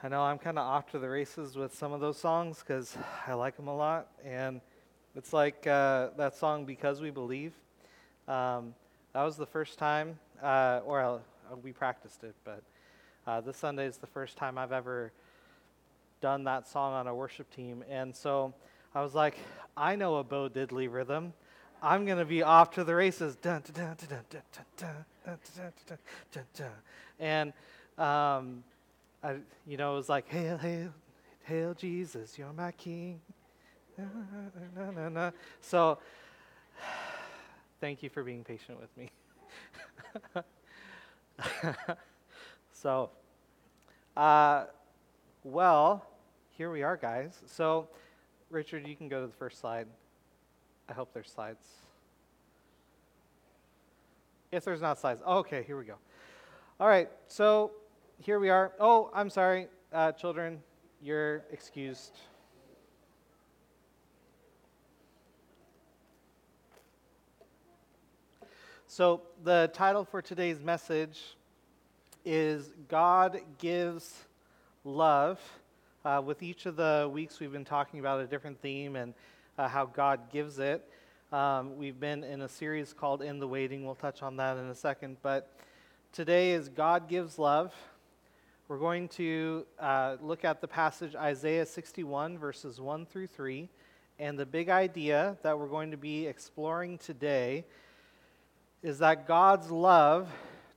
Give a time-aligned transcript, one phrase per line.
[0.00, 2.96] I know I'm kind of off to the races with some of those songs because
[3.26, 4.06] I like them a lot.
[4.24, 4.60] And
[5.16, 7.52] it's like uh, that song, Because We Believe.
[8.28, 8.76] Um,
[9.12, 11.18] that was the first time, uh, or uh,
[11.64, 12.62] we practiced it, but
[13.26, 15.10] uh, this Sunday is the first time I've ever
[16.20, 17.82] done that song on a worship team.
[17.90, 18.54] And so
[18.94, 19.36] I was like,
[19.76, 21.32] I know a Bo Diddley rhythm.
[21.82, 23.36] I'm going to be off to the races.
[27.18, 27.52] And,
[27.98, 28.62] um,
[29.22, 30.92] I, you know, it was like, Hail, hail,
[31.44, 33.20] hail Jesus, you're my king.
[35.60, 35.98] So,
[37.80, 39.10] thank you for being patient with me.
[42.72, 43.10] so,
[44.16, 44.64] uh,
[45.42, 46.06] well,
[46.50, 47.40] here we are, guys.
[47.46, 47.88] So,
[48.50, 49.88] Richard, you can go to the first slide.
[50.88, 51.66] I hope there's slides.
[54.52, 55.96] If there's not slides, oh, okay, here we go.
[56.80, 57.72] All right, so
[58.20, 58.72] here we are.
[58.80, 60.60] Oh, I'm sorry, uh, children,
[61.00, 62.18] you're excused.
[68.86, 71.36] So, the title for today's message
[72.24, 74.24] is God Gives
[74.82, 75.40] Love.
[76.04, 79.14] Uh, with each of the weeks, we've been talking about a different theme and
[79.58, 80.84] uh, how God gives it.
[81.32, 83.84] Um, we've been in a series called In the Waiting.
[83.84, 85.18] We'll touch on that in a second.
[85.22, 85.52] But
[86.12, 87.72] today is God Gives Love.
[88.68, 93.66] We're going to uh, look at the passage Isaiah 61, verses 1 through 3.
[94.18, 97.64] And the big idea that we're going to be exploring today
[98.82, 100.28] is that God's love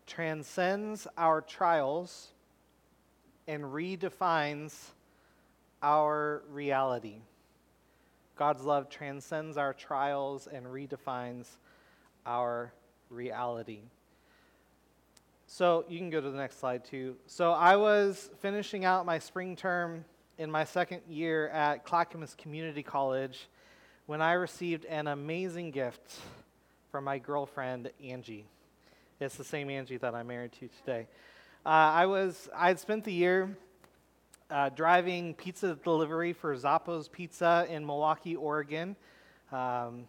[0.07, 2.29] transcends our trials
[3.45, 4.73] and redefines
[5.83, 7.17] our reality.
[8.37, 11.45] God's love transcends our trials and redefines
[12.25, 12.71] our
[13.09, 13.81] reality.
[15.53, 17.17] So you can go to the next slide too.
[17.27, 20.05] So I was finishing out my spring term
[20.37, 23.49] in my second year at Clackamas Community College
[24.05, 26.19] when I received an amazing gift
[26.89, 28.45] from my girlfriend, Angie.
[29.19, 31.05] It's the same Angie that I'm married to today.
[31.65, 33.57] Uh, I was, I had spent the year
[34.49, 38.95] uh, driving pizza delivery for Zappos Pizza in Milwaukie, Oregon,
[39.51, 40.05] um,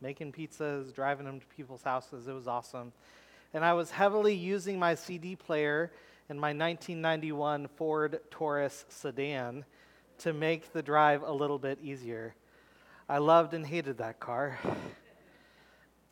[0.00, 2.28] making pizzas, driving them to people's houses.
[2.28, 2.92] It was awesome.
[3.52, 5.90] And I was heavily using my CD player
[6.28, 9.64] in my 1991 Ford Taurus sedan
[10.18, 12.36] to make the drive a little bit easier.
[13.08, 14.56] I loved and hated that car.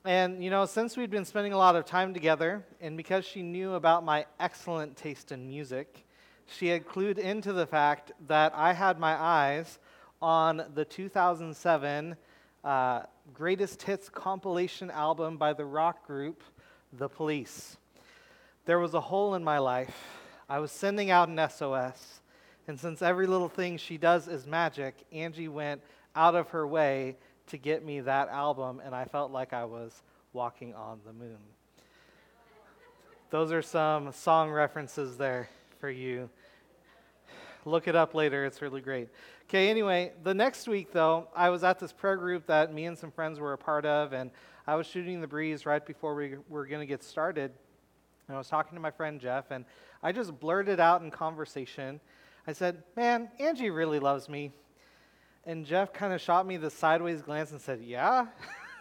[0.04, 3.42] And, you know, since we'd been spending a lot of time together, and because she
[3.42, 6.06] knew about my excellent taste in music,
[6.46, 9.78] she had clued into the fact that I had my eyes
[10.20, 12.16] on the 2007
[12.64, 16.42] uh, Greatest Hits compilation album by the rock group
[16.92, 17.76] The Police.
[18.64, 19.94] There was a hole in my life.
[20.48, 22.20] I was sending out an SOS.
[22.66, 25.80] And since every little thing she does is magic, Angie went
[26.14, 27.16] out of her way
[27.46, 31.38] to get me that album, and I felt like I was walking on the moon.
[33.30, 35.48] Those are some song references there
[35.80, 36.28] for you.
[37.64, 39.08] Look it up later, it's really great.
[39.48, 42.98] Okay, anyway, the next week, though, I was at this prayer group that me and
[42.98, 44.30] some friends were a part of, and
[44.68, 47.52] I was shooting the breeze right before we were going to get started.
[48.26, 49.64] And I was talking to my friend Jeff, and
[50.02, 52.00] I just blurted out in conversation.
[52.46, 54.52] I said, Man, Angie really loves me.
[55.46, 58.26] And Jeff kind of shot me the sideways glance and said, Yeah?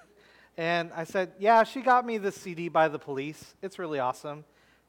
[0.57, 3.55] and I said, Yeah, she got me the CD by the police.
[3.61, 4.43] It's really awesome.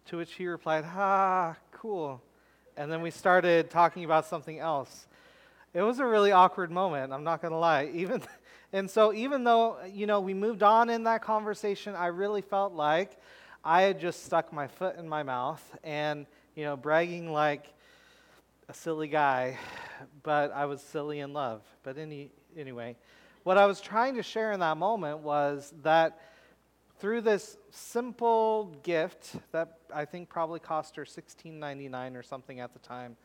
[0.07, 2.21] To which he replied, Ah, cool.
[2.77, 5.07] And then we started talking about something else.
[5.75, 7.85] It was a really awkward moment, I'm not going to lie.
[7.95, 8.21] Even
[8.73, 12.75] and so even though, you know, we moved on in that conversation, I really felt
[12.75, 13.17] like
[13.65, 17.73] I had just stuck my foot in my mouth and, you know, bragging like
[18.69, 19.56] a silly guy,
[20.23, 21.62] but I was silly in love.
[21.83, 22.97] But any, anyway,
[23.43, 26.21] what I was trying to share in that moment was that
[26.99, 32.81] through this simple gift that I think probably cost her $16.99 or something at the
[32.81, 33.17] time,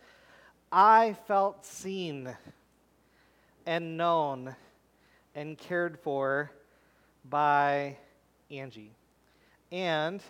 [0.71, 2.33] I felt seen
[3.65, 4.55] and known
[5.35, 6.51] and cared for
[7.29, 7.97] by
[8.51, 8.91] Angie.
[9.71, 10.21] And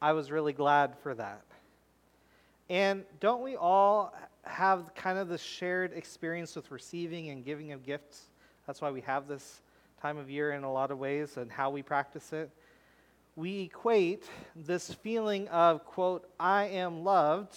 [0.00, 1.42] I was really glad for that.
[2.68, 7.84] And don't we all have kind of this shared experience with receiving and giving of
[7.84, 8.24] gifts.
[8.66, 9.60] That's why we have this
[10.00, 12.50] time of year in a lot of ways and how we practice it.
[13.34, 14.24] We equate
[14.54, 17.56] this feeling of, quote, I am loved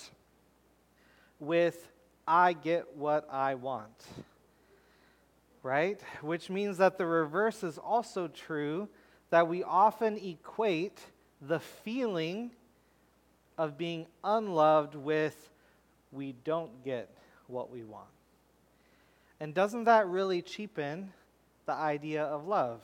[1.39, 1.87] with
[2.27, 4.05] I get what I want.
[5.61, 6.00] Right?
[6.21, 8.88] Which means that the reverse is also true,
[9.29, 11.00] that we often equate
[11.41, 12.51] the feeling
[13.57, 15.50] of being unloved with
[16.11, 17.09] we don't get
[17.47, 18.07] what we want.
[19.39, 21.11] And doesn't that really cheapen
[21.65, 22.81] the idea of love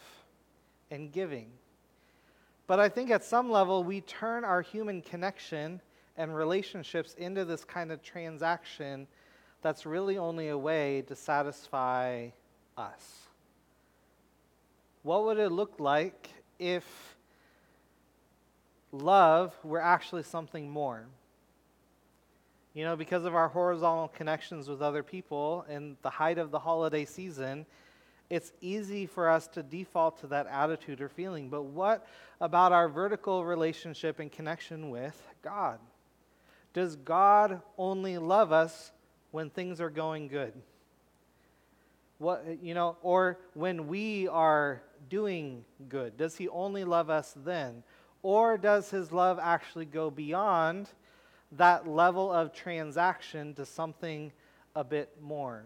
[0.91, 1.47] and giving?
[2.67, 5.81] But I think at some level, we turn our human connection
[6.17, 9.07] and relationships into this kind of transaction
[9.61, 12.29] that's really only a way to satisfy
[12.77, 13.27] us.
[15.03, 17.15] What would it look like if
[18.91, 21.05] love were actually something more?
[22.73, 26.59] You know, because of our horizontal connections with other people and the height of the
[26.59, 27.65] holiday season,
[28.29, 31.49] it's easy for us to default to that attitude or feeling.
[31.49, 32.05] But what
[32.41, 35.79] about our vertical relationship and connection with God?
[36.73, 38.91] Does God only love us
[39.31, 40.53] when things are going good?
[42.17, 46.17] What, you know, or when we are doing good?
[46.17, 47.83] Does he only love us then?
[48.23, 50.89] Or does his love actually go beyond
[51.51, 54.31] that level of transaction to something
[54.75, 55.65] a bit more?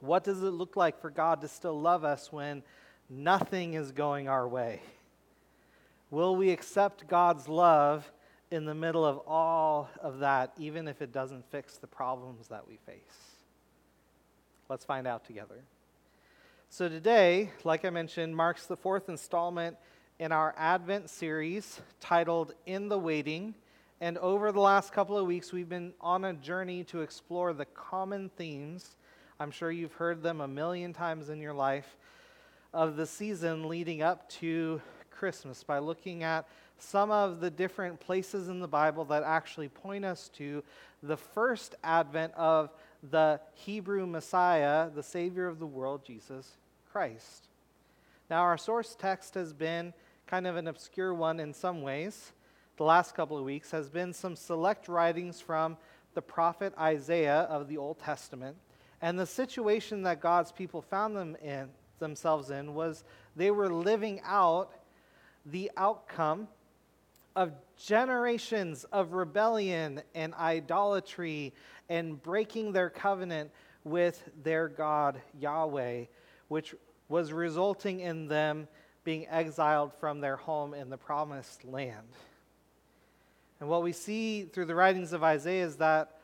[0.00, 2.62] What does it look like for God to still love us when
[3.08, 4.80] nothing is going our way?
[6.10, 8.10] Will we accept God's love
[8.50, 12.66] in the middle of all of that, even if it doesn't fix the problems that
[12.66, 13.29] we face?
[14.70, 15.56] Let's find out together.
[16.68, 19.76] So, today, like I mentioned, marks the fourth installment
[20.20, 23.56] in our Advent series titled In the Waiting.
[24.00, 27.64] And over the last couple of weeks, we've been on a journey to explore the
[27.64, 28.96] common themes
[29.40, 31.96] I'm sure you've heard them a million times in your life
[32.74, 36.46] of the season leading up to Christmas by looking at
[36.78, 40.62] some of the different places in the Bible that actually point us to
[41.02, 42.70] the first advent of
[43.02, 46.56] the Hebrew Messiah, the Savior of the world, Jesus
[46.92, 47.48] Christ.
[48.28, 49.92] Now, our source text has been
[50.26, 52.32] kind of an obscure one in some ways.
[52.76, 55.76] The last couple of weeks has been some select writings from
[56.14, 58.56] the prophet Isaiah of the Old Testament.
[59.02, 61.68] And the situation that God's people found them in,
[61.98, 63.04] themselves in was
[63.34, 64.72] they were living out
[65.46, 66.48] the outcome
[67.36, 71.52] of generations of rebellion and idolatry
[71.88, 73.50] and breaking their covenant
[73.84, 76.04] with their God Yahweh,
[76.48, 76.74] which
[77.08, 78.68] was resulting in them
[79.04, 82.06] being exiled from their home in the promised land.
[83.58, 86.20] And what we see through the writings of Isaiah is that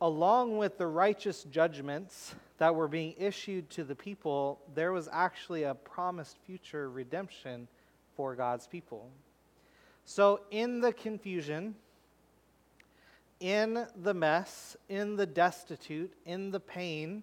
[0.00, 5.62] along with the righteous judgments that were being issued to the people, there was actually
[5.62, 7.68] a promised future redemption
[8.16, 9.08] for God's people.
[10.04, 11.74] So, in the confusion,
[13.40, 17.22] in the mess, in the destitute, in the pain,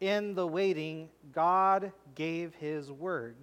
[0.00, 3.36] in the waiting, God gave his word,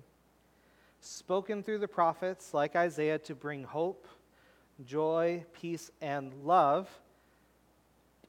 [1.01, 4.07] spoken through the prophets like Isaiah to bring hope,
[4.85, 6.89] joy, peace, and love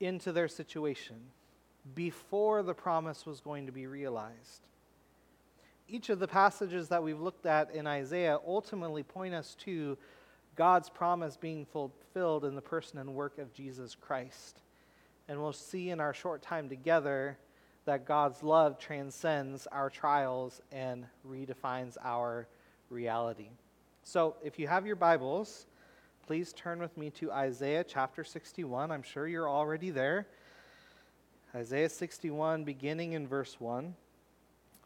[0.00, 1.16] into their situation
[1.94, 4.66] before the promise was going to be realized.
[5.90, 9.96] Each of the passages that we've looked at in Isaiah ultimately point us to
[10.54, 14.60] God's promise being fulfilled in the person and work of Jesus Christ.
[15.28, 17.38] And we'll see in our short time together
[17.86, 22.46] that God's love transcends our trials and redefines our
[22.90, 23.48] reality.
[24.04, 25.66] So, if you have your Bibles,
[26.26, 28.90] please turn with me to Isaiah chapter 61.
[28.90, 30.26] I'm sure you're already there.
[31.54, 33.94] Isaiah 61, beginning in verse 1.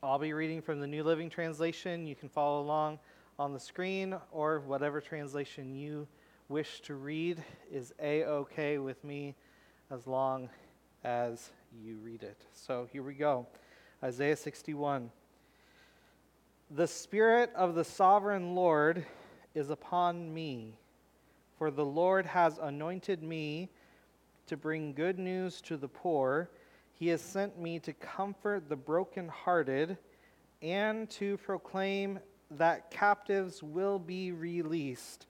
[0.04, 2.08] I'll be reading from the New Living Translation.
[2.08, 2.98] You can follow along
[3.38, 6.08] on the screen or whatever translation you
[6.48, 7.40] wish to read
[7.70, 9.36] is a okay with me
[9.92, 10.48] as long
[11.04, 12.36] as you read it.
[12.52, 13.46] So here we go
[14.02, 15.08] Isaiah 61.
[16.72, 19.06] The Spirit of the sovereign Lord
[19.54, 20.74] is upon me
[21.56, 23.68] for the Lord has anointed me
[24.48, 26.50] to bring good news to the poor.
[27.02, 29.98] He has sent me to comfort the brokenhearted
[30.62, 32.20] and to proclaim
[32.52, 35.26] that captives will be released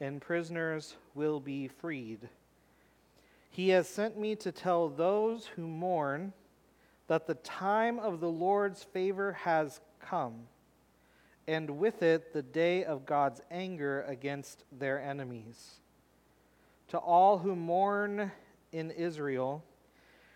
[0.00, 2.28] and prisoners will be freed.
[3.48, 6.34] He has sent me to tell those who mourn
[7.06, 10.40] that the time of the Lord's favor has come
[11.48, 15.80] and with it the day of God's anger against their enemies.
[16.88, 18.30] To all who mourn
[18.72, 19.64] in Israel,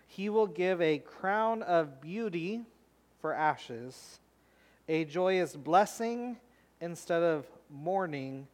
[0.09, 2.63] he will give a crown of beauty
[3.21, 4.19] for ashes,
[4.87, 6.37] a joyous blessing
[6.81, 8.47] instead of mourning,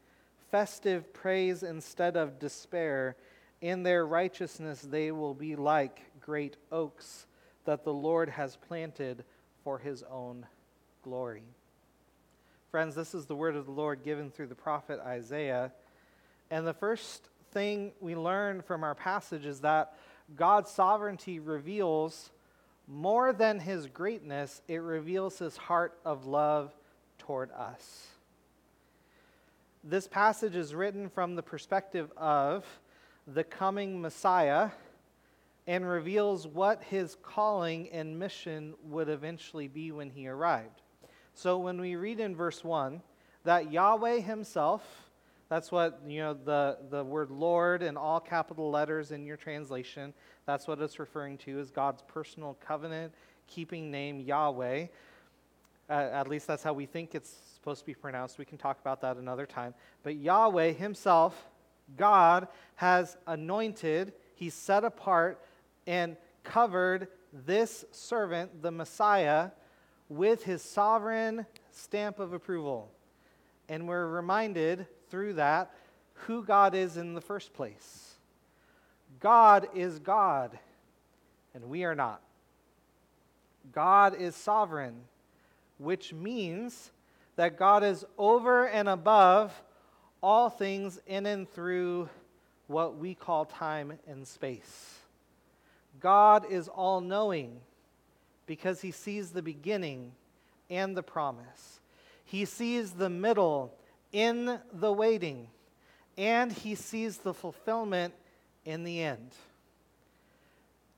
[0.51, 3.15] festive praise instead of despair.
[3.61, 7.25] In their righteousness, they will be like great oaks
[7.63, 9.23] that the Lord has planted
[9.63, 10.45] for his own
[11.03, 11.43] glory.
[12.69, 15.71] Friends, this is the word of the Lord given through the prophet Isaiah.
[16.51, 19.93] And the first thing we learn from our passage is that
[20.33, 22.31] God's sovereignty reveals
[22.87, 26.71] more than his greatness, it reveals his heart of love
[27.17, 28.07] toward us.
[29.83, 32.65] This passage is written from the perspective of
[33.27, 34.69] the coming Messiah
[35.67, 40.81] and reveals what his calling and mission would eventually be when he arrived.
[41.33, 43.01] So when we read in verse 1
[43.43, 45.04] that Yahweh himself,
[45.49, 50.13] that's what, you know, the, the word Lord in all capital letters in your translation,
[50.45, 53.13] that's what it's referring to is God's personal covenant
[53.47, 54.87] keeping name Yahweh.
[55.87, 58.39] Uh, at least that's how we think it's supposed to be pronounced.
[58.39, 59.75] We can talk about that another time.
[60.01, 61.49] But Yahweh himself,
[61.95, 65.39] God, has anointed, he's set apart
[65.85, 69.51] and covered this servant, the Messiah,
[70.09, 72.91] with his sovereign stamp of approval.
[73.69, 75.71] And we're reminded through that
[76.13, 78.13] who God is in the first place.
[79.19, 80.57] God is God,
[81.53, 82.21] and we are not.
[83.71, 84.95] God is sovereign,
[85.77, 86.91] which means
[87.35, 89.53] that God is over and above
[90.21, 92.09] all things in and through
[92.67, 94.99] what we call time and space.
[95.99, 97.59] God is all knowing
[98.45, 100.11] because he sees the beginning
[100.69, 101.79] and the promise.
[102.23, 103.73] He sees the middle
[104.15, 105.45] in the waiting,
[106.17, 108.13] and he sees the fulfillment
[108.63, 109.29] in the end.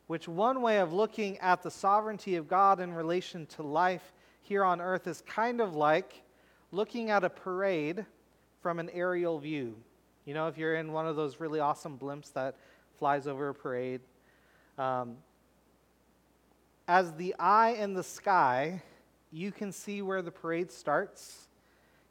[0.06, 4.64] Which, one way of looking at the sovereignty of God in relation to life here
[4.64, 6.22] on earth is kind of like
[6.72, 8.06] looking at a parade
[8.62, 9.76] from an aerial view.
[10.26, 12.54] You know, if you're in one of those really awesome blimps that
[13.00, 14.02] flies over a parade,
[14.78, 15.18] um,
[16.88, 18.84] as the eye in the sky,
[19.32, 21.47] you can see where the parade starts.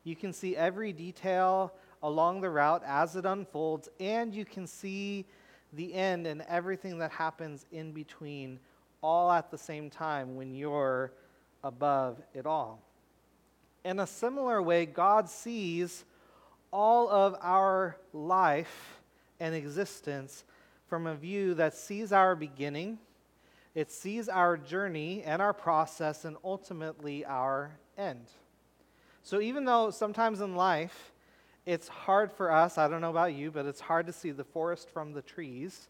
[0.06, 5.24] You can see every detail along the route as it unfolds, and you can see
[5.72, 8.60] the end and everything that happens in between
[9.02, 11.10] all at the same time when you're
[11.64, 12.80] above it all.
[13.84, 16.04] In a similar way, God sees
[16.72, 19.00] all of our life
[19.40, 20.44] and existence
[20.86, 23.00] from a view that sees our beginning,
[23.74, 28.26] it sees our journey and our process, and ultimately our end.
[29.26, 31.10] So, even though sometimes in life
[31.66, 34.44] it's hard for us, I don't know about you, but it's hard to see the
[34.44, 35.88] forest from the trees,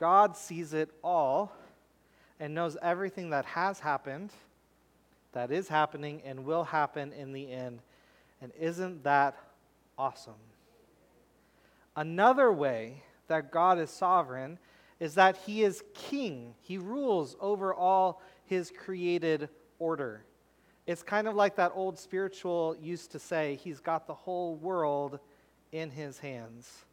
[0.00, 1.52] God sees it all
[2.40, 4.30] and knows everything that has happened,
[5.34, 7.78] that is happening, and will happen in the end.
[8.42, 9.36] And isn't that
[9.96, 10.34] awesome?
[11.94, 14.58] Another way that God is sovereign
[14.98, 16.56] is that he is king.
[16.60, 20.25] He rules over all his created order.
[20.86, 25.18] It's kind of like that old spiritual used to say, he's got the whole world
[25.72, 26.84] in his hands.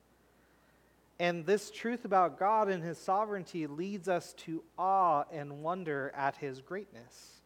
[1.20, 6.36] And this truth about God and his sovereignty leads us to awe and wonder at
[6.38, 7.42] his greatness.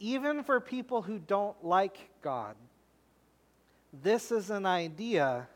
[0.00, 2.56] Even for people who don't like God,
[4.02, 5.46] this is an idea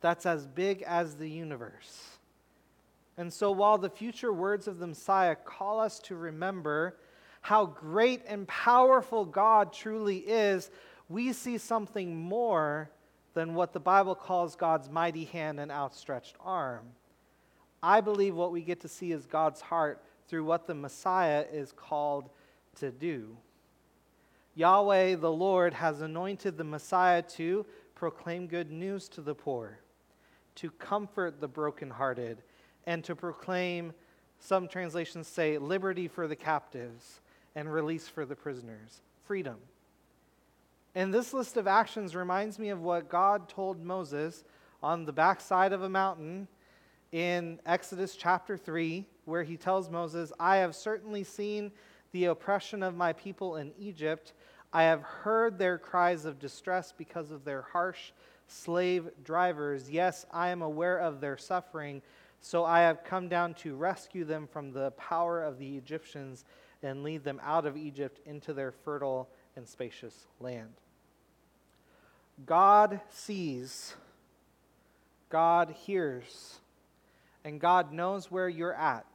[0.00, 2.18] that's as big as the universe.
[3.16, 6.96] And so, while the future words of the Messiah call us to remember
[7.40, 10.70] how great and powerful God truly is,
[11.08, 12.90] we see something more
[13.34, 16.86] than what the Bible calls God's mighty hand and outstretched arm.
[17.82, 21.72] I believe what we get to see is God's heart through what the Messiah is
[21.72, 22.30] called
[22.76, 23.36] to do.
[24.54, 29.80] Yahweh the Lord has anointed the Messiah to proclaim good news to the poor
[30.56, 32.42] to comfort the brokenhearted,
[32.86, 33.92] and to proclaim,
[34.40, 37.20] some translations say, liberty for the captives
[37.56, 39.56] and release for the prisoners, freedom.
[40.94, 44.44] And this list of actions reminds me of what God told Moses
[44.82, 46.46] on the backside of a mountain
[47.12, 51.72] in Exodus chapter 3, where he tells Moses, I have certainly seen
[52.12, 54.34] the oppression of my people in Egypt.
[54.72, 58.12] I have heard their cries of distress because of their harsh
[58.48, 59.90] slave drivers.
[59.90, 62.02] Yes, I am aware of their suffering,
[62.40, 66.44] so I have come down to rescue them from the power of the Egyptians
[66.82, 70.72] and lead them out of Egypt into their fertile and spacious land.
[72.44, 73.94] God sees,
[75.30, 76.60] God hears,
[77.44, 79.06] and God knows where you're at,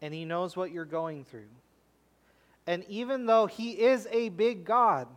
[0.00, 1.50] and He knows what you're going through.
[2.66, 5.08] And even though He is a big God,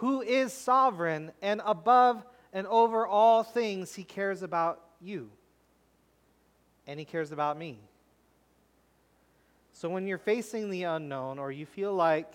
[0.00, 2.24] who is sovereign and above
[2.54, 5.30] and over all things, he cares about you.
[6.86, 7.78] And he cares about me.
[9.80, 12.30] So when you're facing the unknown or you feel like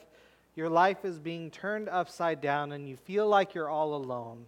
[0.55, 4.47] your life is being turned upside down and you feel like you're all alone,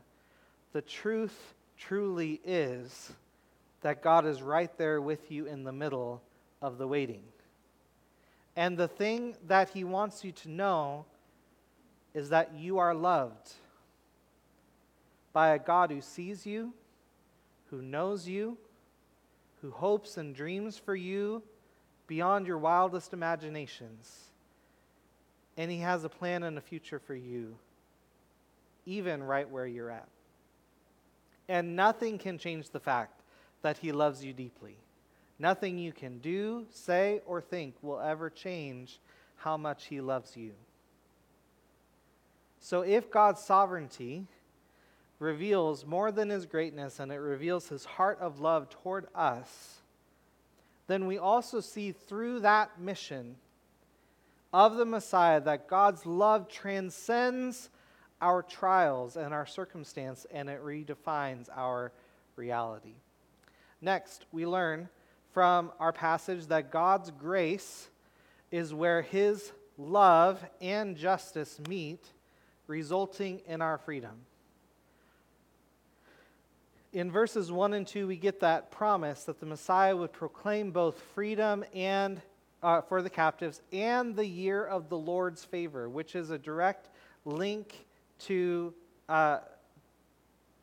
[0.73, 3.11] the truth truly is
[3.81, 6.23] that God is right there with you in the middle
[6.59, 7.21] of the waiting.
[8.55, 11.05] And the thing that He wants you to know
[12.15, 13.53] is that you are loved
[15.33, 16.73] by a God who sees you,
[17.69, 18.57] who knows you,
[19.61, 21.43] who hopes and dreams for you
[22.07, 24.23] beyond your wildest imaginations.
[25.57, 27.55] And He has a plan and a future for you,
[28.85, 30.07] even right where you're at.
[31.49, 33.21] And nothing can change the fact
[33.61, 34.77] that He loves you deeply.
[35.39, 38.99] Nothing you can do, say, or think will ever change
[39.35, 40.51] how much He loves you.
[42.59, 44.25] So if God's sovereignty
[45.19, 49.77] reveals more than His greatness and it reveals His heart of love toward us,
[50.87, 53.35] then we also see through that mission
[54.53, 57.69] of the Messiah that God's love transcends
[58.21, 61.91] our trials and our circumstance and it redefines our
[62.35, 62.95] reality.
[63.81, 64.89] Next, we learn
[65.33, 67.89] from our passage that God's grace
[68.49, 72.03] is where his love and justice meet,
[72.65, 74.26] resulting in our freedom.
[76.97, 80.99] In verses 1 and 2, we get that promise that the Messiah would proclaim both
[81.13, 82.19] freedom and
[82.63, 86.89] uh, for the captives and the year of the Lord's favor, which is a direct
[87.23, 87.85] link
[88.21, 88.73] to,
[89.09, 89.41] uh,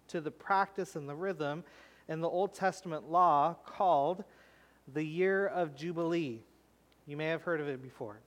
[0.09, 1.63] to the practice and the rhythm
[2.09, 4.25] in the Old Testament law called
[4.93, 6.41] the year of Jubilee.
[7.07, 8.19] You may have heard of it before.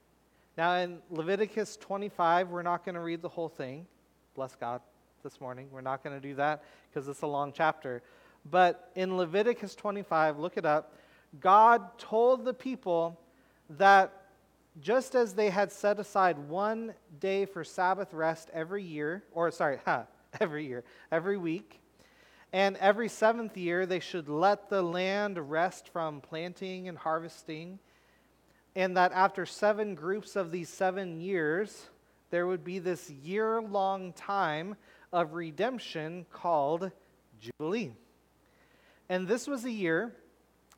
[0.57, 3.85] Now, in Leviticus 25, we're not going to read the whole thing.
[4.33, 4.79] Bless God
[5.27, 5.67] this morning.
[5.73, 8.01] We're not going to do that because it's a long chapter.
[8.49, 10.95] But in Leviticus 25, look it up,
[11.41, 13.19] God told the people
[13.71, 14.27] that
[14.79, 19.79] just as they had set aside one day for Sabbath rest every year, or sorry,
[19.85, 20.03] huh,
[20.39, 21.81] every year, every week,
[22.53, 27.79] and every seventh year they should let the land rest from planting and harvesting,
[28.77, 31.89] and that after seven groups of these seven years,
[32.29, 34.77] there would be this year long time
[35.11, 36.91] of redemption called
[37.39, 37.91] Jubilee.
[39.09, 40.13] And this was a year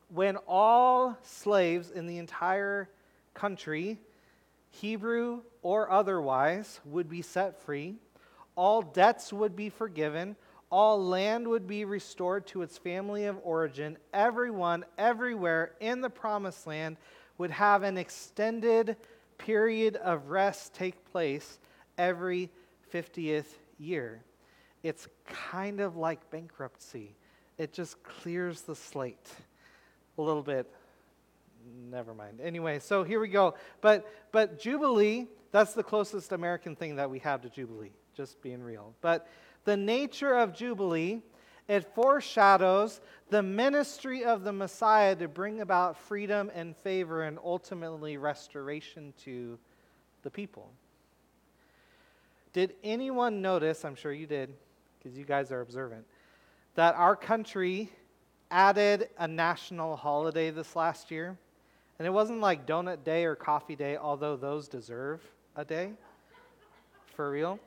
[0.10, 2.90] when all slaves in the entire
[3.34, 4.00] country,
[4.70, 7.96] Hebrew or otherwise, would be set free.
[8.56, 10.36] All debts would be forgiven.
[10.72, 13.98] All land would be restored to its family of origin.
[14.14, 16.98] Everyone, everywhere in the promised land
[17.38, 18.98] would have an extended
[19.38, 21.58] period of rest take place
[21.98, 22.52] every
[22.94, 23.46] 50th
[23.80, 24.24] year.
[24.84, 27.16] It's kind of like bankruptcy,
[27.58, 29.30] it just clears the slate
[30.18, 30.70] a little bit
[31.90, 32.40] never mind.
[32.42, 33.56] Anyway, so here we go.
[33.82, 38.62] But but Jubilee, that's the closest American thing that we have to Jubilee, just being
[38.62, 38.94] real.
[39.02, 39.28] But
[39.66, 41.22] the nature of Jubilee,
[41.68, 48.18] it foreshadows the ministry of the Messiah to bring about freedom and favor and ultimately
[48.18, 49.60] restoration to
[50.24, 50.72] the people.
[52.54, 54.54] Did anyone notice, I'm sure you did,
[54.98, 56.06] because you guys are observant,
[56.76, 57.90] that our country
[58.50, 61.38] added a national holiday this last year?
[62.00, 65.22] And it wasn't like Donut Day or Coffee Day, although those deserve
[65.56, 65.92] a day.
[67.16, 67.60] For real.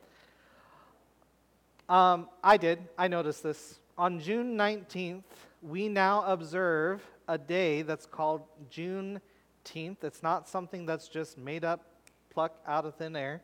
[1.88, 2.78] Um, I did.
[2.96, 3.78] I noticed this.
[3.98, 5.22] On June 19th,
[5.62, 10.02] we now observe a day that's called Juneteenth.
[10.02, 11.84] It's not something that's just made up,
[12.30, 13.42] plucked out of thin air.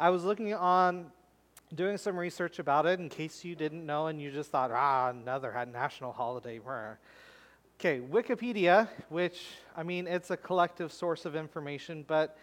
[0.00, 1.06] I was looking on,
[1.74, 5.08] doing some research about it in case you didn't know and you just thought, ah,
[5.10, 6.60] another national holiday.
[7.80, 9.44] Okay, Wikipedia, which,
[9.76, 12.38] I mean, it's a collective source of information, but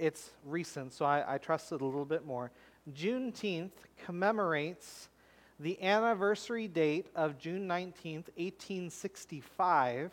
[0.00, 2.50] it's recent, so I, I trust it a little bit more.
[2.92, 3.70] Juneteenth
[4.04, 5.08] commemorates
[5.60, 10.10] the anniversary date of June 19th, 1865,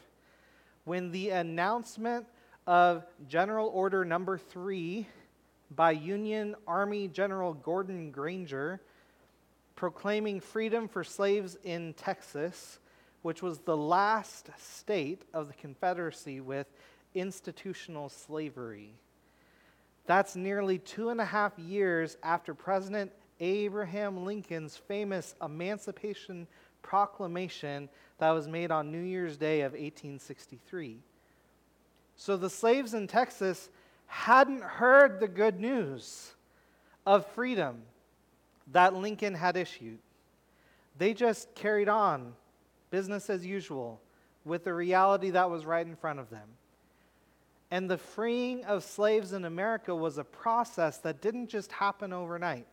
[0.85, 2.27] when the announcement
[2.67, 5.07] of General Order Number 3
[5.75, 8.81] by Union Army General Gordon Granger
[9.75, 12.79] proclaiming freedom for slaves in Texas
[13.21, 16.67] which was the last state of the Confederacy with
[17.13, 18.93] institutional slavery.
[20.05, 26.47] That's nearly two and a half years after President Abraham Lincoln's famous Emancipation
[26.81, 30.97] Proclamation that was made on New Year's Day of 1863.
[32.15, 33.69] So the slaves in Texas
[34.11, 36.33] hadn't heard the good news
[37.05, 37.83] of freedom
[38.71, 39.99] that Lincoln had issued.
[40.97, 42.33] They just carried on
[42.89, 44.01] business as usual,
[44.45, 46.47] with the reality that was right in front of them.
[47.71, 52.65] And the freeing of slaves in America was a process that didn't just happen overnight.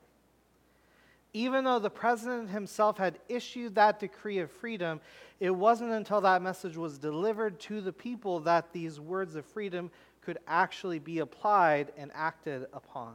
[1.37, 4.99] even though the president himself had issued that decree of freedom,
[5.38, 9.90] it wasn't until that message was delivered to the people that these words of freedom
[10.26, 13.14] could actually be applied and acted upon.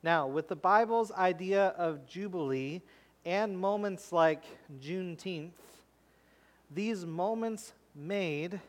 [0.00, 2.82] Now, with the Bible's idea of Jubilee
[3.24, 4.44] and moments like
[4.80, 5.50] Juneteenth,
[6.70, 8.60] these moments made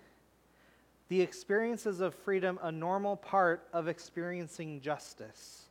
[1.08, 5.66] the experiences of freedom a normal part of experiencing justice.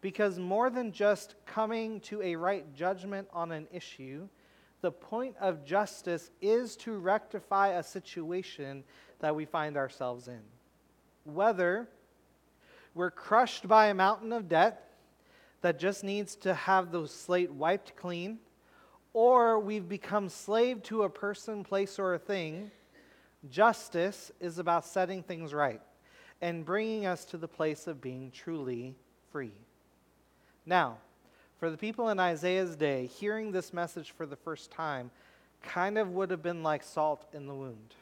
[0.00, 4.28] Because more than just coming to a right judgment on an issue,
[4.80, 8.82] the point of justice is to rectify a situation
[9.20, 10.40] that we find ourselves in.
[11.24, 11.88] Whether
[12.94, 14.90] we're crushed by a mountain of debt
[15.60, 18.38] that just needs to have the slate wiped clean,
[19.12, 22.70] or we've become slave to a person, place, or a thing,
[23.50, 25.80] justice is about setting things right
[26.40, 28.94] and bringing us to the place of being truly
[29.32, 29.54] free.
[30.64, 30.98] Now,
[31.58, 35.10] for the people in Isaiah's day, hearing this message for the first time
[35.62, 37.94] kind of would have been like salt in the wound.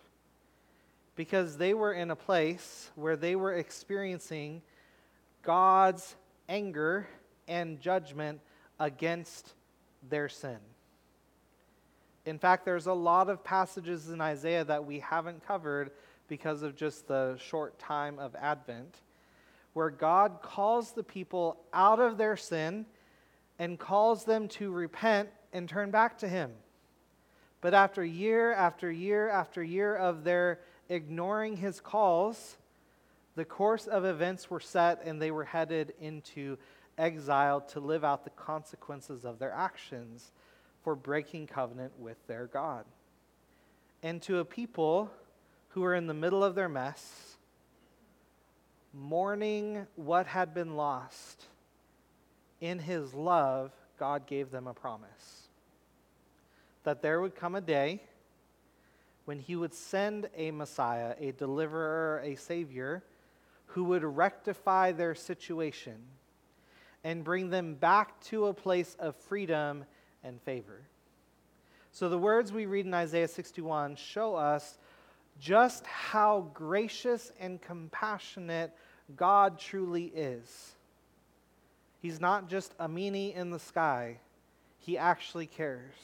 [1.16, 4.62] Because they were in a place where they were experiencing
[5.42, 6.16] God's
[6.48, 7.06] anger
[7.46, 8.40] and judgment
[8.80, 9.54] against
[10.08, 10.58] their sin.
[12.26, 15.90] In fact, there's a lot of passages in Isaiah that we haven't covered
[16.26, 18.96] because of just the short time of Advent
[19.74, 22.86] where God calls the people out of their sin
[23.58, 26.52] and calls them to repent and turn back to Him.
[27.60, 32.56] But after year after year after year of their ignoring His calls,
[33.36, 36.56] the course of events were set and they were headed into
[36.96, 40.32] exile to live out the consequences of their actions
[40.82, 42.84] for breaking covenant with their God.
[44.02, 45.10] And to a people
[45.70, 47.36] who were in the middle of their mess,
[48.92, 51.46] mourning what had been lost,
[52.60, 55.48] in his love, God gave them a promise
[56.84, 58.00] that there would come a day
[59.24, 63.02] when he would send a Messiah, a deliverer, a Savior,
[63.66, 65.96] who would rectify their situation
[67.02, 69.84] and bring them back to a place of freedom
[70.22, 70.80] and favor.
[71.92, 74.78] So, the words we read in Isaiah 61 show us
[75.38, 78.72] just how gracious and compassionate
[79.16, 80.72] God truly is.
[82.00, 84.18] He's not just a meanie in the sky,
[84.78, 85.94] He actually cares.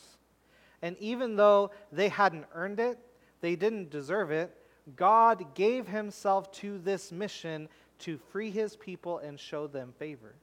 [0.83, 2.98] And even though they hadn't earned it,
[3.40, 4.57] they didn't deserve it,
[4.96, 7.68] God gave Himself to this mission
[8.00, 10.35] to free His people and show them favor.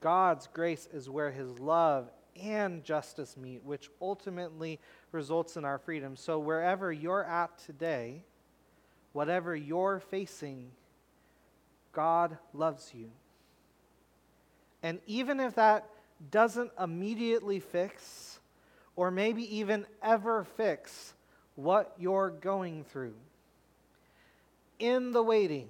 [0.00, 4.78] God's grace is where His love and justice meet, which ultimately
[5.12, 6.16] results in our freedom.
[6.16, 8.22] So, wherever you're at today,
[9.12, 10.70] whatever you're facing,
[11.92, 13.10] God loves you.
[14.82, 15.88] And even if that
[16.30, 18.37] doesn't immediately fix,
[18.98, 21.14] or maybe even ever fix,
[21.54, 23.14] what you're going through,
[24.80, 25.68] in the waiting,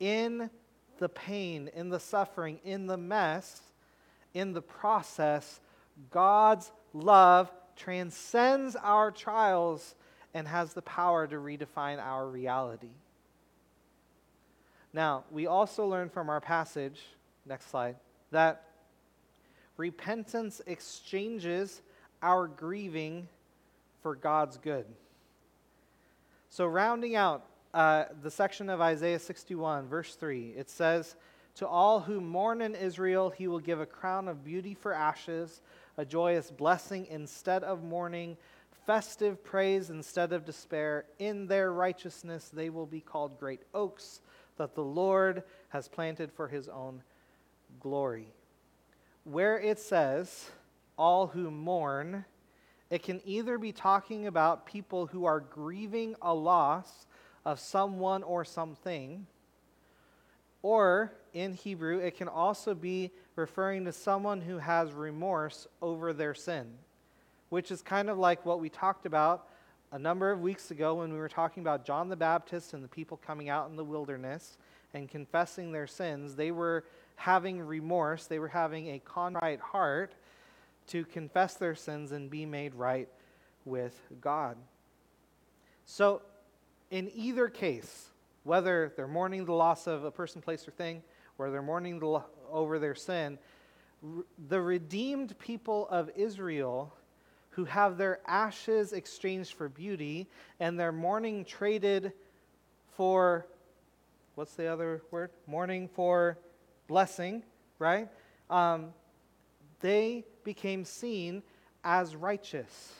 [0.00, 0.50] in
[0.98, 3.62] the pain, in the suffering, in the mess,
[4.34, 5.60] in the process,
[6.10, 9.94] God's love transcends our trials
[10.34, 12.96] and has the power to redefine our reality.
[14.92, 17.00] Now, we also learn from our passage,
[17.46, 17.94] next slide,
[18.32, 18.64] that
[19.76, 21.80] repentance exchanges
[22.24, 23.28] our grieving
[24.02, 24.86] for God's good.
[26.48, 31.16] So, rounding out uh, the section of Isaiah 61, verse 3, it says,
[31.56, 35.60] To all who mourn in Israel, he will give a crown of beauty for ashes,
[35.98, 38.38] a joyous blessing instead of mourning,
[38.86, 41.04] festive praise instead of despair.
[41.18, 44.20] In their righteousness, they will be called great oaks
[44.56, 47.02] that the Lord has planted for his own
[47.80, 48.28] glory.
[49.24, 50.50] Where it says,
[50.96, 52.24] all who mourn,
[52.90, 57.06] it can either be talking about people who are grieving a loss
[57.44, 59.26] of someone or something,
[60.62, 66.34] or in Hebrew, it can also be referring to someone who has remorse over their
[66.34, 66.74] sin
[67.54, 69.46] which is kind of like what we talked about
[69.92, 72.88] a number of weeks ago when we were talking about John the Baptist and the
[72.88, 74.58] people coming out in the wilderness
[74.92, 76.34] and confessing their sins.
[76.34, 80.16] They were having remorse, they were having a contrite heart
[80.88, 83.08] to confess their sins and be made right
[83.64, 84.56] with God.
[85.84, 86.22] So,
[86.90, 88.08] in either case,
[88.44, 91.02] whether they're mourning the loss of a person, place, or thing,
[91.38, 93.38] or they're mourning the, over their sin,
[94.48, 96.92] the redeemed people of Israel
[97.50, 100.28] who have their ashes exchanged for beauty
[100.60, 102.12] and their mourning traded
[102.96, 103.46] for,
[104.34, 105.30] what's the other word?
[105.46, 106.38] Mourning for
[106.86, 107.42] blessing,
[107.78, 108.08] right?
[108.50, 108.92] um,
[109.80, 111.42] they became seen
[111.82, 112.92] as righteous,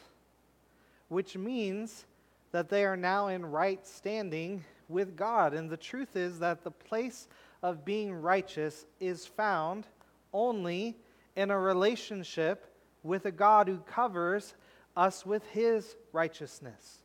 [1.09, 2.05] which means
[2.53, 5.55] that they are now in right standing with God.
[5.55, 7.27] And the truth is that the place
[7.63, 9.87] of being righteous is found
[10.33, 10.97] only
[11.37, 12.67] in a relationship
[13.03, 14.55] with a God who covers
[14.97, 17.01] us with his righteousness.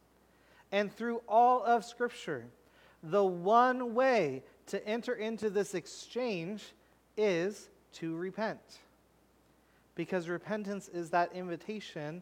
[0.72, 2.46] And through all of Scripture,
[3.02, 6.74] the one way to enter into this exchange
[7.18, 8.60] is to repent.
[10.00, 12.22] Because repentance is that invitation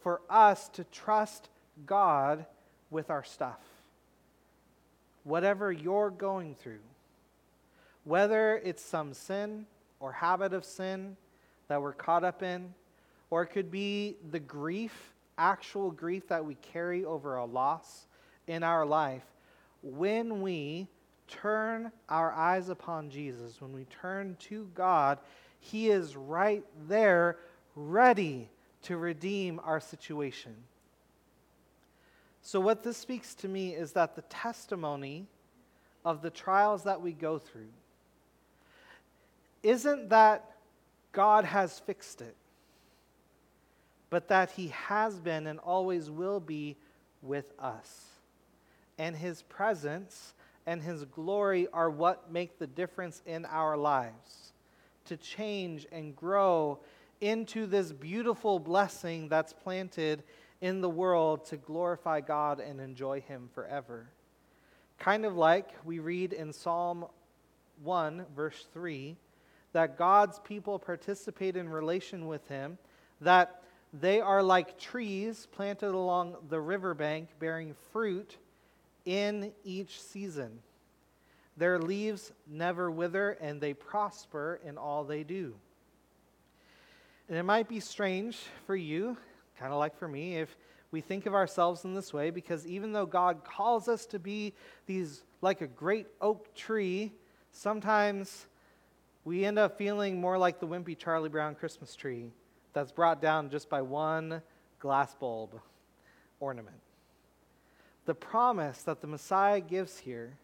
[0.00, 1.50] for us to trust
[1.84, 2.46] God
[2.88, 3.60] with our stuff.
[5.24, 6.80] Whatever you're going through,
[8.04, 9.66] whether it's some sin
[10.00, 11.18] or habit of sin
[11.68, 12.72] that we're caught up in,
[13.28, 18.06] or it could be the grief, actual grief that we carry over a loss
[18.46, 19.26] in our life,
[19.82, 20.88] when we
[21.26, 25.18] turn our eyes upon Jesus, when we turn to God,
[25.60, 27.36] He is right there,
[27.74, 28.48] ready
[28.82, 30.54] to redeem our situation.
[32.42, 35.26] So, what this speaks to me is that the testimony
[36.04, 37.68] of the trials that we go through
[39.62, 40.52] isn't that
[41.12, 42.36] God has fixed it,
[44.08, 46.76] but that He has been and always will be
[47.20, 48.06] with us.
[48.96, 50.32] And His presence
[50.66, 54.52] and His glory are what make the difference in our lives
[55.08, 56.78] to change and grow
[57.20, 60.22] into this beautiful blessing that's planted
[60.60, 64.08] in the world to glorify God and enjoy Him forever.
[64.98, 67.06] Kind of like we read in Psalm
[67.82, 69.16] 1, verse 3,
[69.72, 72.78] that God's people participate in relation with Him,
[73.20, 78.36] that they are like trees planted along the riverbank bearing fruit
[79.04, 80.58] in each season.
[81.58, 85.54] Their leaves never wither, and they prosper in all they do.
[87.28, 89.16] And it might be strange for you,
[89.58, 90.56] kind of like for me, if
[90.92, 94.54] we think of ourselves in this way, because even though God calls us to be
[94.86, 97.12] these like a great oak tree,
[97.50, 98.46] sometimes
[99.24, 102.30] we end up feeling more like the wimpy Charlie Brown Christmas tree
[102.72, 104.42] that's brought down just by one
[104.78, 105.60] glass bulb
[106.38, 106.80] ornament.
[108.06, 110.38] The promise that the Messiah gives here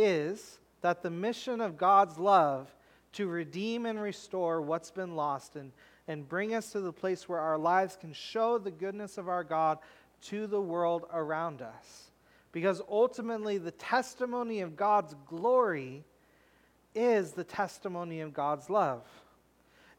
[0.00, 2.68] is that the mission of God's love
[3.12, 5.72] to redeem and restore what's been lost and,
[6.06, 9.44] and bring us to the place where our lives can show the goodness of our
[9.44, 9.78] God
[10.22, 12.10] to the world around us.
[12.52, 16.04] Because ultimately, the testimony of God's glory
[16.94, 19.02] is the testimony of God's love.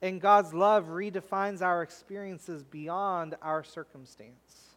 [0.01, 4.75] And God's love redefines our experiences beyond our circumstance.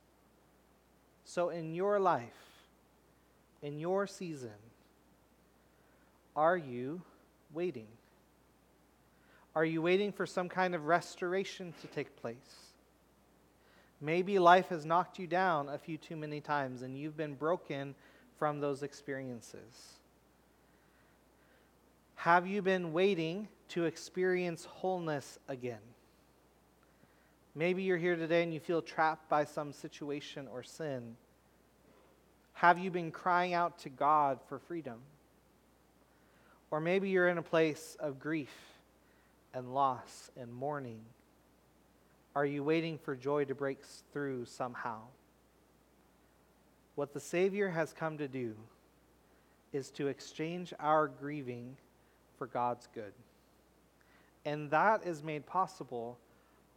[1.25, 2.27] So, in your life,
[3.63, 4.51] in your season,
[6.37, 7.03] are you
[7.53, 7.89] waiting?
[9.55, 12.37] Are you waiting for some kind of restoration to take place?
[14.01, 17.95] Maybe life has knocked you down a few too many times and you've been broken
[18.39, 19.95] from those experiences.
[22.17, 25.81] Have you been waiting to experience wholeness again?
[27.55, 31.17] Maybe you're here today and you feel trapped by some situation or sin.
[32.55, 35.01] Have you been crying out to God for freedom?
[36.73, 38.55] Or maybe you're in a place of grief
[39.53, 41.03] and loss and mourning.
[42.35, 45.03] Are you waiting for joy to break through somehow?
[46.95, 48.55] What the Savior has come to do
[49.75, 51.77] is to exchange our grieving
[52.39, 53.13] for God's good.
[54.47, 56.19] And that is made possible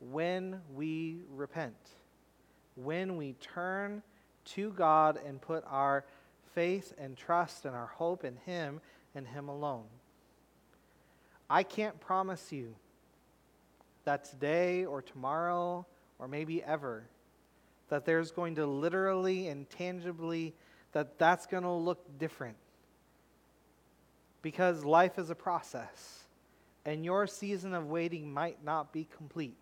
[0.02, 1.92] when we repent,
[2.76, 4.04] when we turn
[4.44, 6.04] to God and put our
[6.54, 8.82] faith and trust and our hope in Him
[9.16, 9.86] and Him alone.
[11.50, 12.76] I can't promise you
[14.04, 15.86] that today or tomorrow
[16.20, 17.04] or maybe ever
[17.90, 20.54] that there's going to literally and tangibly
[20.92, 22.58] that that's going to look different
[24.42, 26.26] because life is a process,
[26.86, 29.58] and your season of waiting might not be complete.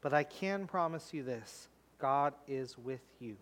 [0.00, 1.68] But I can promise you this
[2.00, 3.36] God is with you.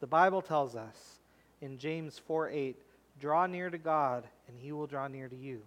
[0.00, 1.20] The Bible tells us
[1.60, 2.76] in James 4 8,
[3.18, 5.62] draw near to God, and he will draw near to you.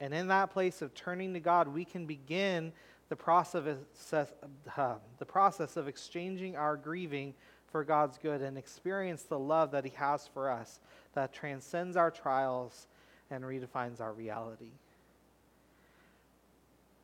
[0.00, 2.72] And in that place of turning to God, we can begin
[3.08, 3.76] the process,
[4.12, 7.34] uh, the process of exchanging our grieving
[7.70, 10.80] for God's good and experience the love that He has for us
[11.14, 12.86] that transcends our trials
[13.30, 14.72] and redefines our reality.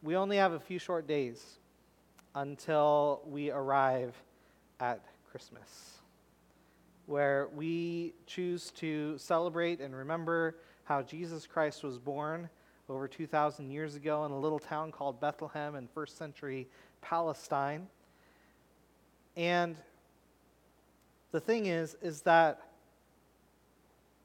[0.02, 1.58] We only have a few short days
[2.34, 4.14] until we arrive
[4.78, 5.97] at Christmas,
[7.08, 12.50] where we choose to celebrate and remember how Jesus Christ was born
[12.86, 16.68] over 2,000 years ago in a little town called Bethlehem in first century
[17.00, 17.88] Palestine.
[19.36, 19.76] And
[21.32, 22.60] the thing is, is that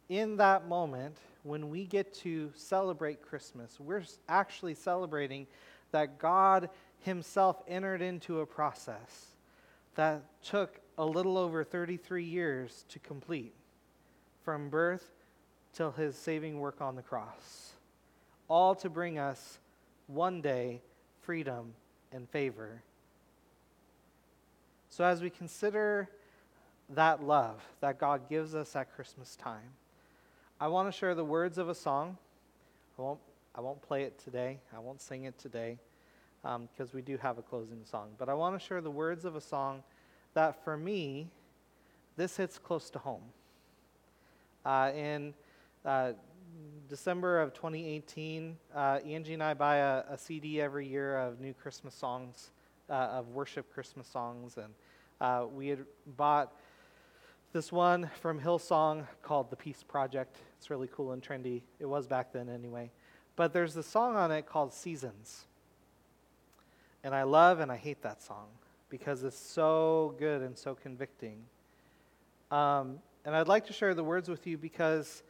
[0.10, 5.48] in that moment, when we get to celebrate Christmas, we're actually celebrating
[5.92, 6.70] that God
[7.00, 9.28] Himself entered into a process
[9.96, 13.54] that took a little over 33 years to complete
[14.44, 15.12] from birth
[15.74, 17.74] till His saving work on the cross,
[18.48, 19.60] all to bring us
[20.08, 20.82] one day
[21.22, 21.74] freedom
[22.12, 22.84] and favor.
[24.90, 26.10] So, as we consider
[26.90, 29.72] that love that God gives us at Christmas time,
[30.60, 32.18] I want to share the words of a song.
[33.00, 33.20] I won't,
[33.56, 35.80] I won't play it today, I won't sing it today
[36.44, 38.10] because um, we do have a closing song.
[38.20, 39.82] But I want to share the words of a song
[40.34, 41.28] that for me,
[42.16, 43.24] this hits close to home.
[44.66, 45.34] Uh, in
[45.86, 46.14] uh,
[46.90, 51.54] December of 2018, uh, Angie and I buy a, a, CD every year of new
[51.54, 52.52] Christmas songs,
[52.90, 54.58] uh, of worship Christmas songs.
[54.58, 54.74] And
[55.20, 55.80] uh, we had
[56.16, 56.54] bought
[57.52, 60.38] this one from Hillsong called The Peace Project.
[60.58, 61.62] It's really cool and trendy.
[61.80, 62.92] It was back then anyway.
[63.36, 65.46] But there's a song on it called Seasons.
[67.04, 68.48] And I love and I hate that song
[68.94, 71.40] because it's so good and so convicting.
[72.52, 75.24] Um, and I'd like to share the words with you because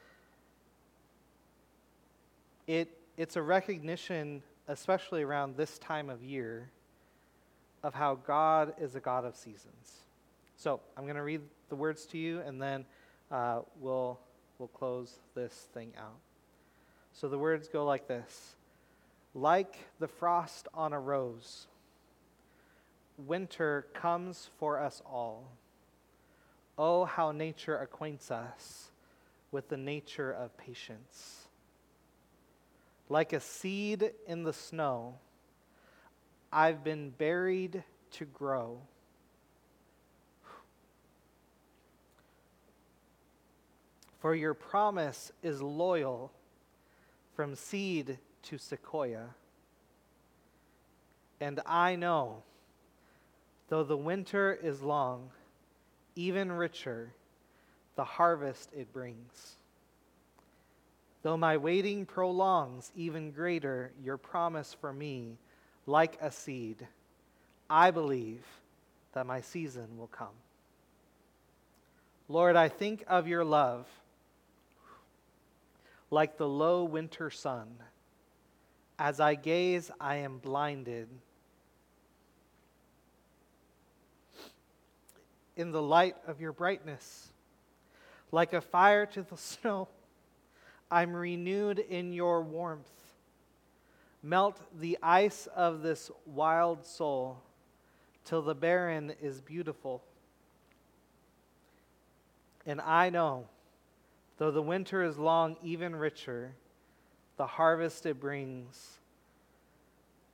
[2.67, 6.71] it, it's a recognition, especially around this time of year,
[7.83, 10.01] of how God is a God of seasons.
[10.57, 12.83] So I'm going to read the words to you, and then
[13.31, 14.19] uh, we'll,
[14.59, 16.19] we'll close this thing out.
[17.13, 18.55] So the words go like this
[19.33, 21.67] Like the frost on a rose,
[23.17, 25.51] winter comes for us all.
[26.77, 28.91] Oh, how nature acquaints us
[29.51, 31.47] with the nature of patience.
[33.09, 35.15] Like a seed in the snow,
[36.51, 38.79] I've been buried to grow
[44.23, 46.31] For your promise is loyal
[47.35, 49.35] from seed to sequoia.
[51.41, 52.43] And I know,
[53.69, 55.29] though the winter is long,
[56.15, 57.13] even richer
[57.95, 59.55] the harvest it brings.
[61.21, 65.37] Though my waiting prolongs, even greater your promise for me,
[65.85, 66.87] like a seed,
[67.69, 68.43] I believe
[69.13, 70.35] that my season will come.
[72.27, 73.85] Lord, I think of your love
[76.09, 77.67] like the low winter sun.
[78.99, 81.07] As I gaze, I am blinded.
[85.55, 87.31] In the light of your brightness,
[88.31, 89.87] like a fire to the snow,
[90.89, 92.89] I'm renewed in your warmth.
[94.21, 97.41] Melt the ice of this wild soul
[98.25, 100.01] till the barren is beautiful.
[102.65, 103.47] And I know
[104.37, 106.55] Though the winter is long, even richer,
[107.37, 108.99] the harvest it brings.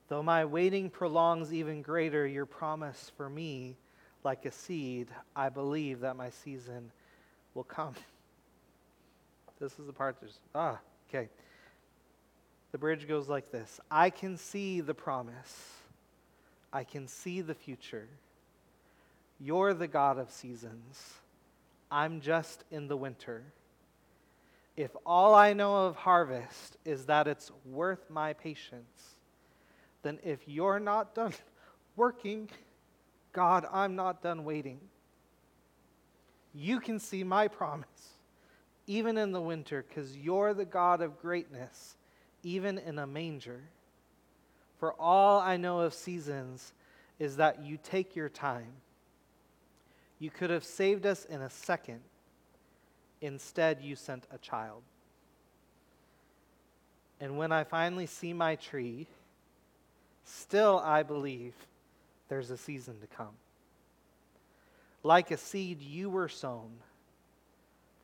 [0.07, 3.77] Though my waiting prolongs even greater, your promise for me,
[4.23, 6.91] like a seed, I believe that my season
[7.53, 7.95] will come.
[9.59, 10.79] This is the part that's, ah,
[11.09, 11.27] okay.
[12.71, 15.73] The bridge goes like this I can see the promise,
[16.71, 18.07] I can see the future.
[19.41, 21.13] You're the God of seasons.
[21.91, 23.43] I'm just in the winter
[24.79, 29.15] if all I know of harvest is that it's worth my patience,
[30.03, 31.33] then if you're not done
[31.97, 32.49] working,
[33.33, 34.79] God, I'm not done waiting.
[36.53, 38.13] You can see my promise,
[38.87, 41.95] even in the winter, because you're the God of greatness,
[42.43, 43.61] even in a manger.
[44.79, 46.73] For all I know of seasons
[47.19, 48.73] is that you take your time.
[50.19, 52.01] You could have saved us in a second
[53.21, 54.81] Instead, you sent a child.
[57.19, 59.07] And when I finally see my tree,
[60.23, 61.53] still I believe
[62.29, 63.35] there's a season to come.
[65.03, 66.71] Like a seed you were sown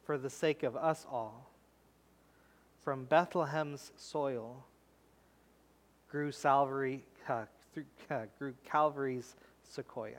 [0.06, 1.50] for the sake of us all.
[2.84, 4.66] From Bethlehem's soil
[6.10, 7.46] grew, uh,
[8.10, 10.14] uh, grew Calvary's sequoia.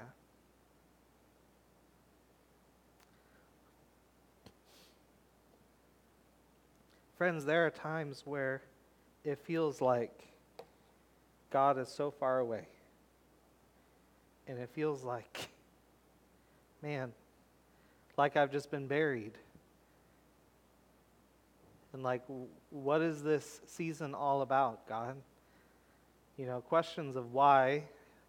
[7.17, 8.61] Friends, there are times where
[9.25, 10.13] it feels like
[11.51, 12.67] God is so far away.
[14.49, 15.49] And it feels like,
[16.83, 17.13] man,
[18.17, 19.33] like I've just been buried.
[21.93, 22.23] And like,
[22.71, 25.17] what is this season all about, God?
[26.37, 27.85] You know, questions of why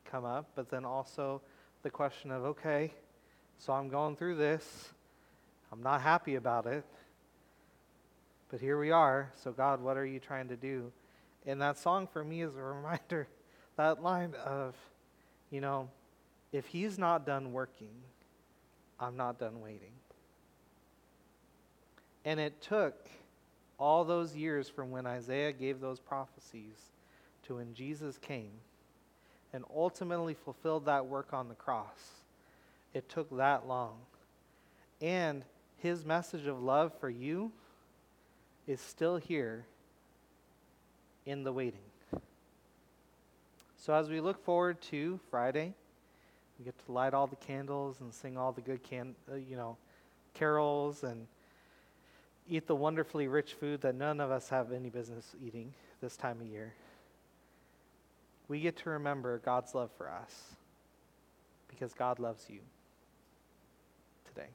[0.06, 1.42] come up, but then also
[1.84, 2.94] the question of, okay,
[3.58, 4.90] so I'm going through this.
[5.72, 6.86] I'm not happy about it.
[8.50, 9.32] But here we are.
[9.44, 10.92] So, God, what are you trying to do?
[11.46, 13.28] And that song for me is a reminder
[13.76, 14.76] that line of,
[15.52, 15.90] you know,
[16.52, 17.94] if He's not done working,
[19.00, 19.94] I'm not done waiting.
[22.26, 23.08] And it took
[23.80, 26.76] all those years from when Isaiah gave those prophecies
[27.44, 28.52] to when Jesus came
[29.54, 32.22] and ultimately fulfilled that work on the cross.
[32.94, 33.96] It took that long.
[35.02, 35.44] And
[35.78, 37.52] his message of love for you
[38.68, 39.66] is still here
[41.26, 41.80] in the waiting.
[43.78, 45.74] So as we look forward to Friday,
[46.58, 49.56] we get to light all the candles and sing all the good can, uh, you
[49.56, 49.78] know,
[50.34, 51.28] carols and
[52.50, 56.40] eat the wonderfully rich food that none of us have any business eating this time
[56.42, 56.74] of year.
[58.48, 60.56] We get to remember God's love for us
[61.68, 62.60] because God loves you
[64.26, 64.50] today.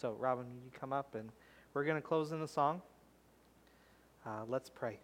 [0.00, 1.30] So, Robin, you come up and
[1.74, 2.80] we're going to close in a song.
[4.24, 4.98] Uh, let's pray.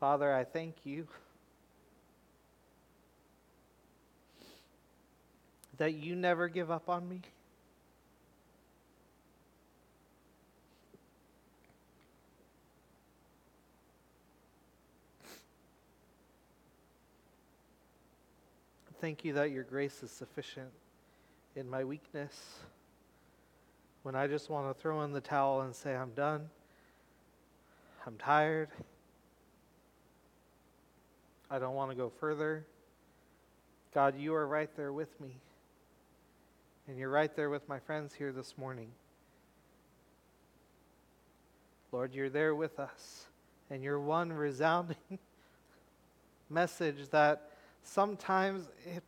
[0.00, 1.08] Father, I thank you
[5.78, 7.20] that you never give up on me.
[19.00, 20.70] Thank you that your grace is sufficient
[21.54, 22.58] in my weakness.
[24.02, 26.48] When I just want to throw in the towel and say, I'm done,
[28.06, 28.70] I'm tired,
[31.50, 32.66] I don't want to go further.
[33.94, 35.36] God, you are right there with me.
[36.86, 38.88] And you're right there with my friends here this morning.
[41.92, 43.26] Lord, you're there with us.
[43.70, 44.96] And your one resounding
[46.50, 47.50] message that
[47.82, 49.02] sometimes it,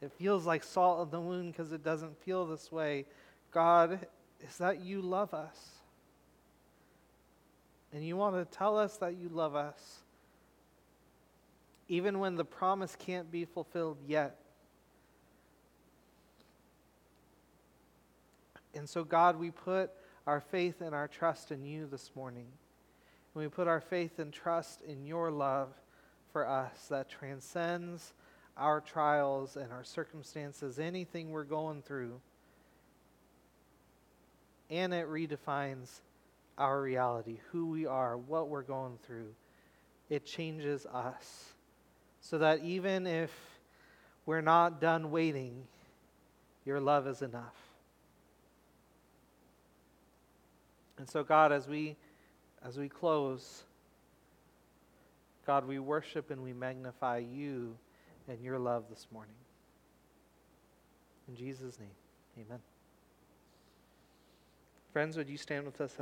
[0.00, 3.06] it feels like salt in the wound because it doesn't feel this way.
[3.52, 4.06] God,
[4.46, 5.70] is that you love us.
[7.92, 10.02] And you want to tell us that you love us,
[11.88, 14.38] even when the promise can't be fulfilled yet.
[18.74, 19.90] And so, God, we put
[20.26, 22.46] our faith and our trust in you this morning.
[23.34, 25.68] And we put our faith and trust in your love
[26.32, 28.12] for us that transcends
[28.56, 32.20] our trials and our circumstances, anything we're going through.
[34.68, 36.00] And it redefines
[36.58, 39.34] our reality, who we are, what we're going through.
[40.08, 41.55] It changes us.
[42.28, 43.30] So that even if
[44.26, 45.62] we're not done waiting,
[46.64, 47.54] your love is enough.
[50.98, 51.94] And so, God, as we
[52.64, 53.62] as we close,
[55.46, 57.76] God, we worship and we magnify you
[58.26, 59.36] and your love this morning.
[61.28, 62.58] In Jesus' name, amen.
[64.92, 65.94] Friends, would you stand with us?